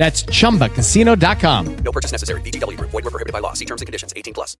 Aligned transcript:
That's 0.00 0.24
chumbacasino.com. 0.24 1.66
No 1.84 1.92
purchase 1.92 2.10
necessary. 2.10 2.40
VGW 2.40 2.74
Group. 2.78 2.90
Void 2.90 3.04
were 3.04 3.10
prohibited 3.10 3.34
by 3.34 3.40
law. 3.40 3.52
See 3.52 3.66
terms 3.66 3.82
and 3.82 3.86
conditions. 3.86 4.14
18 4.16 4.32
plus. 4.32 4.56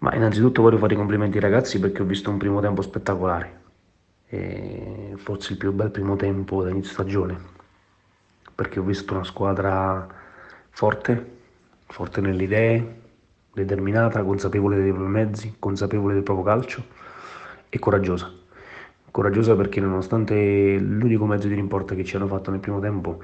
Ma 0.00 0.14
innanzitutto 0.14 0.60
voglio 0.60 0.76
fare 0.76 0.92
i 0.92 0.96
complimenti 0.96 1.38
ai 1.38 1.42
ragazzi 1.42 1.80
perché 1.80 2.02
ho 2.02 2.04
visto 2.04 2.28
un 2.28 2.36
primo 2.36 2.60
tempo 2.60 2.82
spettacolare. 2.82 3.60
E 4.28 5.14
forse 5.16 5.52
il 5.52 5.58
più 5.58 5.72
bel 5.72 5.90
primo 5.90 6.16
tempo 6.16 6.62
da 6.62 6.68
inizio 6.68 6.92
stagione. 6.92 7.38
Perché 8.54 8.78
ho 8.78 8.82
visto 8.82 9.14
una 9.14 9.24
squadra 9.24 10.06
forte, 10.68 11.38
forte 11.86 12.20
nelle 12.20 12.42
idee, 12.42 13.00
determinata, 13.54 14.22
consapevole 14.22 14.76
dei 14.76 14.92
propri 14.92 15.10
mezzi, 15.10 15.56
consapevole 15.58 16.12
del 16.12 16.22
proprio 16.22 16.44
calcio 16.44 16.84
e 17.70 17.78
coraggiosa. 17.78 18.30
Coraggiosa 19.10 19.56
perché 19.56 19.80
nonostante 19.80 20.76
l'unico 20.78 21.24
mezzo 21.24 21.48
di 21.48 21.54
rimporta 21.54 21.94
che 21.94 22.04
ci 22.04 22.16
hanno 22.16 22.26
fatto 22.26 22.50
nel 22.50 22.60
primo 22.60 22.80
tempo 22.80 23.22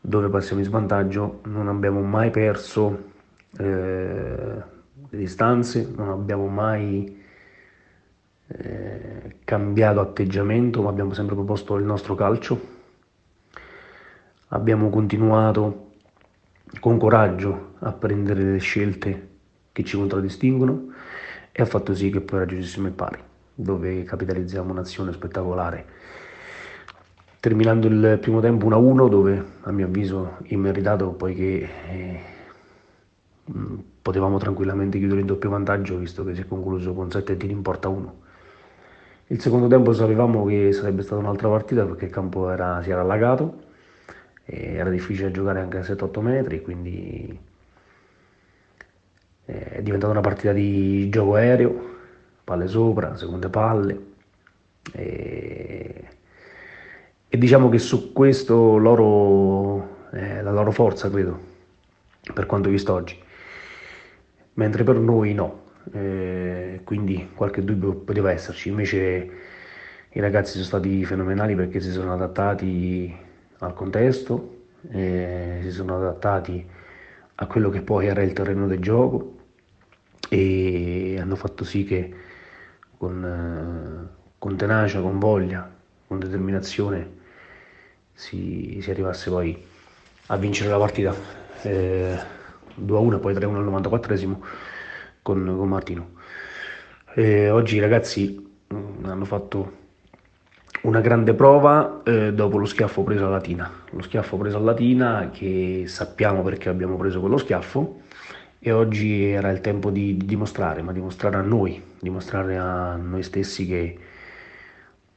dove 0.00 0.28
passiamo 0.28 0.60
in 0.60 0.66
svantaggio, 0.66 1.40
non 1.44 1.68
abbiamo 1.68 2.00
mai 2.00 2.30
perso 2.30 3.10
eh, 3.58 4.62
le 5.08 5.18
distanze, 5.18 5.92
non 5.94 6.08
abbiamo 6.08 6.46
mai 6.46 7.22
eh, 8.46 9.36
cambiato 9.44 10.00
atteggiamento, 10.00 10.82
ma 10.82 10.88
abbiamo 10.88 11.12
sempre 11.12 11.34
proposto 11.34 11.76
il 11.76 11.84
nostro 11.84 12.14
calcio. 12.14 12.78
Abbiamo 14.48 14.88
continuato 14.88 15.88
con 16.80 16.98
coraggio 16.98 17.74
a 17.80 17.92
prendere 17.92 18.42
le 18.42 18.58
scelte 18.58 19.28
che 19.72 19.84
ci 19.84 19.96
contraddistinguono 19.96 20.92
e 21.52 21.62
ha 21.62 21.66
fatto 21.66 21.94
sì 21.94 22.10
che 22.10 22.20
poi 22.20 22.40
raggiungessimo 22.40 22.86
il 22.86 22.92
pari, 22.92 23.18
dove 23.54 24.02
capitalizziamo 24.02 24.70
un'azione 24.70 25.12
spettacolare 25.12 25.86
terminando 27.40 27.86
il 27.88 28.18
primo 28.20 28.40
tempo 28.40 28.68
1-1 28.68 29.08
dove 29.08 29.44
a 29.62 29.72
mio 29.72 29.86
avviso 29.86 30.36
immeritato 30.44 31.10
poiché 31.12 31.68
eh, 31.88 32.20
potevamo 34.02 34.38
tranquillamente 34.38 34.98
chiudere 34.98 35.20
in 35.20 35.26
doppio 35.26 35.48
vantaggio 35.48 35.96
visto 35.96 36.22
che 36.24 36.34
si 36.34 36.42
è 36.42 36.46
concluso 36.46 36.92
con 36.92 37.10
7 37.10 37.36
tiri 37.36 37.52
in 37.52 37.62
porta 37.62 37.88
1. 37.88 38.18
Il 39.28 39.40
secondo 39.40 39.68
tempo 39.68 39.92
sapevamo 39.92 40.44
che 40.44 40.72
sarebbe 40.72 41.02
stata 41.02 41.20
un'altra 41.20 41.48
partita 41.48 41.84
perché 41.86 42.06
il 42.06 42.10
campo 42.10 42.50
era, 42.50 42.82
si 42.82 42.90
era 42.90 43.00
allagato, 43.00 43.68
era 44.44 44.90
difficile 44.90 45.30
giocare 45.30 45.60
anche 45.60 45.78
a 45.78 45.82
7-8 45.82 46.20
metri, 46.20 46.60
quindi 46.62 47.38
eh, 49.46 49.64
è 49.70 49.82
diventata 49.82 50.12
una 50.12 50.20
partita 50.20 50.52
di 50.52 51.08
gioco 51.08 51.36
aereo, 51.36 51.96
palle 52.44 52.66
sopra, 52.66 53.16
seconde 53.16 53.48
palle. 53.48 54.08
E 54.92 55.99
diciamo 57.40 57.70
che 57.70 57.78
su 57.78 58.12
questo 58.12 58.76
loro, 58.76 60.08
eh, 60.12 60.42
la 60.42 60.52
loro 60.52 60.70
forza, 60.70 61.10
credo, 61.10 61.40
per 62.34 62.44
quanto 62.44 62.68
visto 62.68 62.92
oggi, 62.92 63.18
mentre 64.54 64.84
per 64.84 64.96
noi 64.96 65.32
no, 65.32 65.62
eh, 65.92 66.82
quindi 66.84 67.30
qualche 67.34 67.64
dubbio 67.64 67.94
poteva 67.94 68.30
esserci, 68.30 68.68
invece 68.68 69.30
i 70.10 70.20
ragazzi 70.20 70.52
sono 70.52 70.64
stati 70.64 71.02
fenomenali 71.06 71.54
perché 71.54 71.80
si 71.80 71.90
sono 71.90 72.12
adattati 72.12 73.16
al 73.60 73.72
contesto, 73.72 74.64
eh, 74.90 75.60
si 75.62 75.70
sono 75.70 75.96
adattati 75.96 76.66
a 77.36 77.46
quello 77.46 77.70
che 77.70 77.80
poi 77.80 78.06
era 78.06 78.20
il 78.22 78.34
terreno 78.34 78.66
del 78.66 78.80
gioco 78.80 79.36
e 80.28 81.16
hanno 81.18 81.36
fatto 81.36 81.64
sì 81.64 81.84
che 81.84 82.14
con, 82.98 83.24
eh, 83.24 84.18
con 84.36 84.56
tenacia, 84.58 85.00
con 85.00 85.18
voglia, 85.18 85.70
con 86.06 86.18
determinazione 86.18 87.16
si, 88.12 88.78
si 88.82 88.90
arrivasse 88.90 89.30
poi 89.30 89.66
a 90.26 90.36
vincere 90.36 90.70
la 90.70 90.78
partita 90.78 91.14
eh, 91.62 92.18
2-1 92.80 93.20
poi 93.20 93.34
3-1 93.34 93.56
al 93.56 93.64
94esimo 93.64 94.36
con, 95.22 95.44
con 95.44 95.68
Martino. 95.68 96.10
E 97.14 97.50
oggi 97.50 97.76
i 97.76 97.80
ragazzi 97.80 98.50
mm, 98.72 99.04
hanno 99.04 99.24
fatto 99.24 99.78
una 100.82 101.00
grande 101.00 101.34
prova 101.34 102.02
eh, 102.04 102.32
dopo 102.32 102.56
lo 102.56 102.64
schiaffo 102.64 103.02
preso 103.02 103.26
a 103.26 103.30
Latina. 103.30 103.70
Lo 103.90 104.02
schiaffo 104.02 104.36
preso 104.36 104.56
a 104.56 104.60
Latina 104.60 105.30
che 105.32 105.84
sappiamo 105.86 106.42
perché 106.42 106.68
abbiamo 106.68 106.96
preso 106.96 107.20
quello 107.20 107.36
schiaffo 107.36 108.02
e 108.58 108.72
oggi 108.72 109.24
era 109.24 109.50
il 109.50 109.60
tempo 109.60 109.90
di, 109.90 110.16
di 110.16 110.26
dimostrare, 110.26 110.82
ma 110.82 110.92
dimostrare 110.92 111.36
a 111.36 111.42
noi, 111.42 111.82
dimostrare 111.98 112.56
a 112.56 112.96
noi 112.96 113.22
stessi 113.22 113.66
che, 113.66 113.98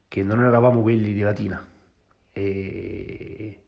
che 0.07 0.23
non 0.23 0.43
eravamo 0.43 0.81
quelli 0.81 1.13
di 1.13 1.21
Latina, 1.21 1.65
e, 2.33 3.63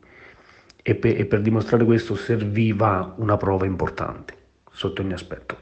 e, 0.81 0.95
per, 0.95 1.19
e 1.19 1.25
per 1.25 1.41
dimostrare 1.41 1.85
questo 1.85 2.15
serviva 2.15 3.13
una 3.17 3.37
prova 3.37 3.65
importante 3.65 4.35
sotto 4.71 5.01
ogni 5.01 5.13
aspetto. 5.13 5.59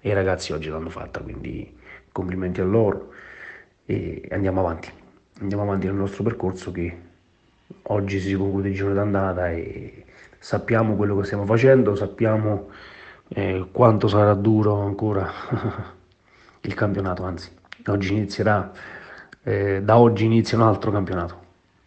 E 0.00 0.10
i 0.10 0.12
ragazzi 0.12 0.52
oggi 0.52 0.68
l'hanno 0.68 0.90
fatta, 0.90 1.20
quindi 1.20 1.76
complimenti 2.12 2.60
a 2.60 2.64
loro. 2.64 3.12
E 3.84 4.28
andiamo 4.30 4.60
avanti, 4.60 4.90
andiamo 5.40 5.62
avanti 5.64 5.86
nel 5.86 5.96
nostro 5.96 6.22
percorso 6.22 6.70
che 6.70 7.10
oggi 7.84 8.20
si 8.20 8.34
conclude 8.34 8.68
il 8.68 8.74
giorno 8.74 8.94
d'andata 8.94 9.50
e 9.50 10.04
sappiamo 10.38 10.94
quello 10.94 11.16
che 11.16 11.24
stiamo 11.24 11.46
facendo, 11.46 11.94
sappiamo 11.96 12.70
eh, 13.28 13.66
quanto 13.72 14.08
sarà 14.08 14.34
duro 14.34 14.80
ancora 14.80 15.28
il 16.60 16.74
campionato, 16.74 17.24
anzi 17.24 17.50
oggi 17.86 18.12
inizierà, 18.12 18.70
eh, 19.42 19.82
da 19.82 19.98
oggi 19.98 20.24
inizia 20.24 20.56
un 20.58 20.64
altro 20.64 20.92
campionato 20.92 21.41